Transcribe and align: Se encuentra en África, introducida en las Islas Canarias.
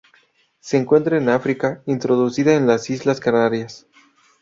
Se 0.59 0.77
encuentra 0.77 1.17
en 1.19 1.29
África, 1.29 1.83
introducida 1.85 2.55
en 2.55 2.65
las 2.65 2.89
Islas 2.89 3.19
Canarias. 3.19 3.85